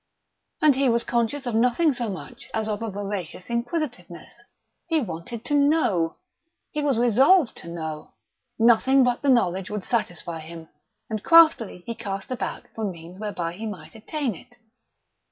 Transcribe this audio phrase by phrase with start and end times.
[0.63, 4.41] And he was conscious of nothing so much as of a voracious inquisitiveness.
[4.87, 6.15] He wanted to know.
[6.71, 8.15] He was resolved to know.
[8.57, 10.69] Nothing but the knowledge would satisfy him;
[11.07, 14.55] and craftily he cast about for means whereby he might attain it.